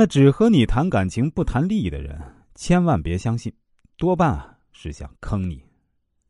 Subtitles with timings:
[0.00, 2.18] 那只和你谈感情不谈利益的人，
[2.54, 3.52] 千万别相信，
[3.98, 5.62] 多半啊是想坑你。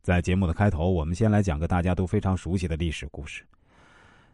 [0.03, 3.45] 在节目的开头，我们先来讲个大家都非常熟悉的历史故事。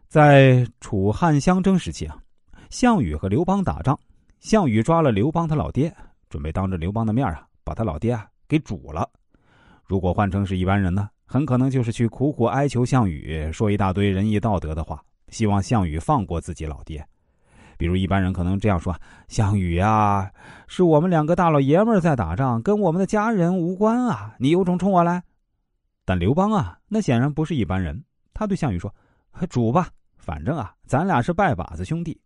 [0.07, 2.17] 在楚汉相争时期啊，
[2.71, 3.95] 项羽和刘邦打仗，
[4.39, 5.95] 项羽抓了刘邦他老爹，
[6.29, 9.07] 准备当着刘邦的面啊，把他老爹啊给煮了。
[9.83, 17.07] 如果换成是一般人呢，很可能就是去苦苦哀求项羽，说一大堆仁义道德的话，希望项羽放过自己老爹。
[17.77, 18.95] 比如一般人可能这样说
[19.29, 20.29] ：“项羽啊，
[20.67, 25.23] 是我们两个大老爷们在打仗，跟我们的家人无关啊，你有种冲我来。”
[26.03, 28.03] 但刘邦啊，那显然不是一般人。
[28.33, 28.93] 他对项羽说
[29.49, 32.19] ：“煮吧，反正啊，咱俩是拜把子兄弟，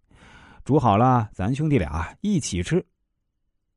[0.64, 2.86] 煮好了，咱兄弟俩一起吃。”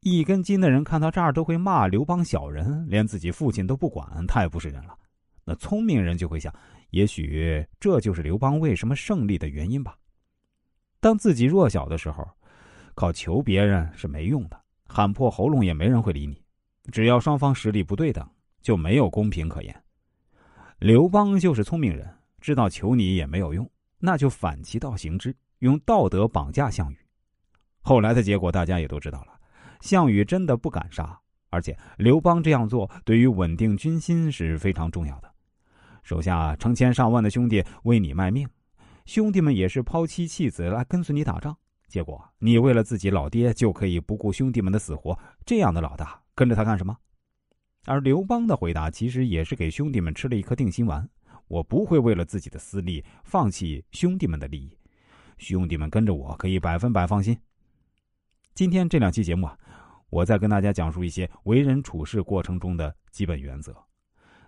[0.00, 4.94] 一根筋的人看到这儿都会骂刘邦小人，连自己父亲都不管，太不是人了。
[5.46, 6.52] 那聪明人就会想，
[6.90, 9.96] 也许这就是刘邦为什么胜利的原因吧。
[11.04, 12.26] 当自己弱小的时候，
[12.94, 16.42] 靠求别人是没用的，喊破喉咙也没人会理你。
[16.90, 18.26] 只要双方实力不对等，
[18.62, 19.84] 就没有公平可言。
[20.78, 26.96] 刘邦就是聪明人，知道求你也没有用，那就反其道行之，用道德绑架项羽。
[27.82, 29.38] 后来的结果大家也都知道了，
[29.82, 35.30] 项羽真的不敢杀，而且刘邦这样做对于稳定军心是非常重要的。
[36.02, 38.48] 手下成千上万的兄弟为你卖命，
[39.04, 41.56] 兄弟们也是抛妻弃子来跟随你打仗，
[41.88, 46.96] 结果你为了自己老爹就可以不顾兄弟们的死活，这样的老大跟着他干什么？
[47.84, 51.06] 而刘邦的回答其实也是给兄弟们吃了一颗定心丸：
[51.48, 54.78] 我不会为了自己的私利放弃兄弟们的利益，
[55.36, 57.38] 兄弟们跟着我可以百分百放心。
[58.54, 59.58] 今天这两期节目啊，
[60.08, 63.76] 我再跟大家讲述一些为人处事过程中的基本原则，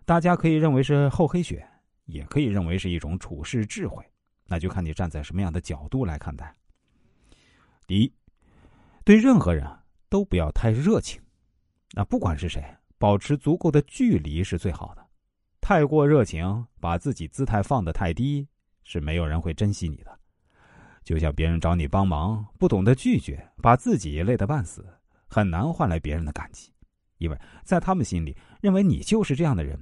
[0.06, 1.68] 大家可以认为是厚黑学，
[2.06, 4.02] 也可以认为是一种处事智慧，
[4.46, 6.54] 那就看你站在什么样的角度来看待。
[7.86, 8.12] 第一，
[9.04, 9.66] 对任何人
[10.08, 11.20] 都不要太热情，
[11.92, 12.64] 那不管是谁。
[12.98, 15.06] 保持足够的距离是最好的。
[15.60, 18.48] 太过热情，把自己姿态放得太低，
[18.84, 20.18] 是没有人会珍惜你的。
[21.04, 24.82] 就像别人找你帮忙，不懂得拒绝，把自己累得半死，
[25.28, 26.72] 很难换来别人的感激，
[27.18, 29.78] 因为在他们心里认为你就是这样的人。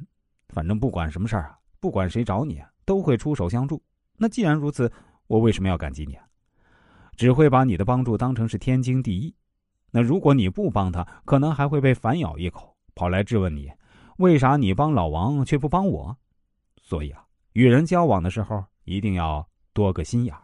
[0.49, 3.81] 反正不管什么事儿啊，不管谁找你啊，都会出手相助。
[4.17, 4.93] 那既然如此，
[5.27, 6.25] 我为什么要感激你啊？
[7.17, 9.35] 只会把你的帮助当成是天经地义。
[9.93, 12.77] 那如果你不帮他，可能还会被反咬一口。
[12.95, 13.71] 跑来质问你，
[14.19, 16.17] 为啥你帮老王却不帮我？
[16.83, 20.43] 所以啊，与人交往的时候一定要多个心眼儿。